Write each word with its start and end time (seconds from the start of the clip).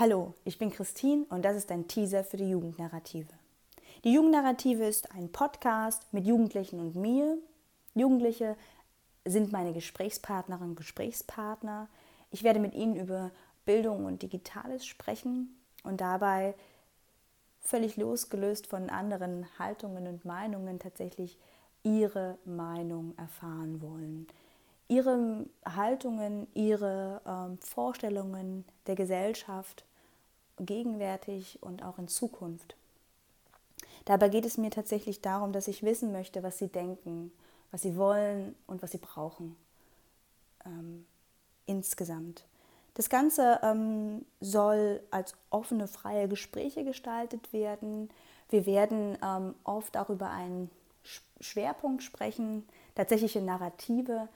Hallo, 0.00 0.34
ich 0.44 0.58
bin 0.58 0.70
Christine 0.70 1.26
und 1.28 1.44
das 1.44 1.56
ist 1.56 1.72
ein 1.72 1.88
Teaser 1.88 2.22
für 2.22 2.36
die 2.36 2.48
Jugendnarrative. 2.48 3.32
Die 4.04 4.12
Jugendnarrative 4.12 4.86
ist 4.86 5.10
ein 5.10 5.32
Podcast 5.32 6.06
mit 6.12 6.24
Jugendlichen 6.24 6.78
und 6.78 6.94
mir. 6.94 7.36
Jugendliche 7.94 8.56
sind 9.24 9.50
meine 9.50 9.72
Gesprächspartnerinnen 9.72 10.70
und 10.70 10.76
Gesprächspartner. 10.76 11.88
Ich 12.30 12.44
werde 12.44 12.60
mit 12.60 12.76
ihnen 12.76 12.94
über 12.94 13.32
Bildung 13.66 14.04
und 14.04 14.22
Digitales 14.22 14.86
sprechen 14.86 15.58
und 15.82 16.00
dabei 16.00 16.54
völlig 17.60 17.96
losgelöst 17.96 18.68
von 18.68 18.90
anderen 18.90 19.48
Haltungen 19.58 20.06
und 20.06 20.24
Meinungen 20.24 20.78
tatsächlich 20.78 21.40
ihre 21.82 22.38
Meinung 22.44 23.18
erfahren 23.18 23.82
wollen 23.82 24.28
ihre 24.88 25.46
Haltungen, 25.64 26.46
ihre 26.54 27.20
ähm, 27.26 27.58
Vorstellungen 27.58 28.64
der 28.86 28.94
Gesellschaft 28.94 29.84
gegenwärtig 30.58 31.58
und 31.62 31.84
auch 31.84 31.98
in 31.98 32.08
Zukunft. 32.08 32.74
Dabei 34.06 34.30
geht 34.30 34.46
es 34.46 34.56
mir 34.56 34.70
tatsächlich 34.70 35.20
darum, 35.20 35.52
dass 35.52 35.68
ich 35.68 35.82
wissen 35.82 36.12
möchte, 36.12 36.42
was 36.42 36.58
sie 36.58 36.68
denken, 36.68 37.30
was 37.70 37.82
sie 37.82 37.96
wollen 37.96 38.54
und 38.66 38.82
was 38.82 38.92
sie 38.92 38.98
brauchen. 38.98 39.56
Ähm, 40.64 41.06
insgesamt. 41.66 42.44
Das 42.94 43.10
Ganze 43.10 43.60
ähm, 43.62 44.24
soll 44.40 45.00
als 45.10 45.34
offene, 45.50 45.86
freie 45.86 46.26
Gespräche 46.26 46.84
gestaltet 46.84 47.52
werden. 47.52 48.08
Wir 48.48 48.66
werden 48.66 49.16
ähm, 49.22 49.54
oft 49.62 49.96
auch 49.96 50.08
über 50.08 50.30
einen 50.30 50.70
Schwerpunkt 51.40 52.02
sprechen, 52.02 52.66
tatsächliche 52.94 53.40
Narrative, 53.40 54.28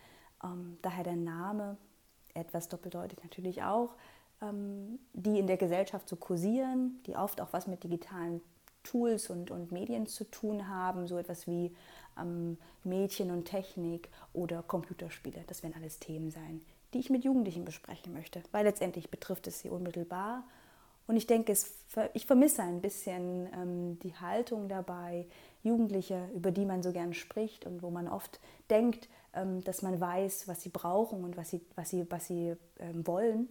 ähm, 0.43 0.79
daher 0.83 1.05
der 1.05 1.17
Name, 1.17 1.77
etwas 2.35 2.69
doppeldeutig 2.69 3.23
natürlich 3.23 3.63
auch, 3.63 3.95
ähm, 4.41 4.99
die 5.13 5.39
in 5.39 5.47
der 5.47 5.57
Gesellschaft 5.57 6.09
so 6.09 6.17
kursieren, 6.17 7.01
die 7.07 7.17
oft 7.17 7.41
auch 7.41 7.53
was 7.53 7.67
mit 7.67 7.85
digitalen 7.85 8.41
Tools 8.83 9.31
und, 9.31 9.51
und 9.51 9.71
Medien 9.71 10.07
zu 10.07 10.25
tun 10.25 10.69
haben, 10.69 11.07
so 11.07 11.19
etwas 11.19 11.47
wie 11.47 11.75
ähm, 12.19 12.59
Mädchen 12.85 13.31
und 13.31 13.45
Technik 13.45 14.09
oder 14.33 14.63
Computerspiele. 14.63 15.45
Das 15.47 15.63
werden 15.63 15.75
alles 15.77 15.99
Themen 15.99 16.31
sein, 16.31 16.63
die 16.93 16.99
ich 16.99 17.11
mit 17.11 17.25
Jugendlichen 17.25 17.65
besprechen 17.65 18.13
möchte, 18.13 18.43
weil 18.51 18.65
letztendlich 18.65 19.11
betrifft 19.11 19.47
es 19.47 19.61
sie 19.61 19.71
unmittelbar. 19.71 20.45
Und 21.07 21.17
ich 21.17 21.27
denke, 21.27 21.53
es, 21.53 21.75
ich 22.15 22.27
vermisse 22.27 22.63
ein 22.63 22.81
bisschen 22.81 23.49
ähm, 23.55 23.99
die 24.01 24.15
Haltung 24.15 24.69
dabei, 24.69 25.27
Jugendliche, 25.63 26.29
über 26.35 26.51
die 26.51 26.65
man 26.65 26.83
so 26.83 26.93
gern 26.93 27.15
spricht 27.15 27.67
und 27.67 27.83
wo 27.83 27.91
man 27.91 28.09
oft 28.09 28.41
denkt, 28.71 29.09
ähm, 29.35 29.63
dass 29.65 29.83
man 29.83 30.01
weiß, 30.01 30.49
was 30.49 30.63
sie 30.63 30.69
brauchen 30.69 31.25
und 31.25 31.37
was 31.37 31.51
sie, 31.51 31.61
was 31.77 31.91
sie, 31.91 32.11
was 32.11 32.27
sie 32.27 32.55
ähm, 32.79 33.07
wollen, 33.07 33.49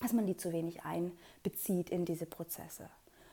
dass 0.00 0.12
man 0.12 0.26
die 0.26 0.36
zu 0.36 0.52
wenig 0.52 0.82
einbezieht 0.84 1.90
in 1.90 2.04
diese 2.04 2.26
Prozesse. 2.26 2.88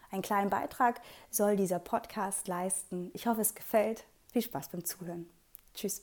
Einen 0.10 0.22
kleinen 0.22 0.50
Beitrag 0.50 1.02
soll 1.30 1.56
dieser 1.56 1.80
Podcast 1.80 2.48
leisten. 2.48 3.12
Ich 3.14 3.28
hoffe, 3.28 3.42
es 3.42 3.56
gefällt. 3.56 4.06
Viel 4.32 4.42
Spaß 4.42 4.70
beim 4.70 4.86
Zuhören. 4.86 5.30
Tschüss. 5.74 6.02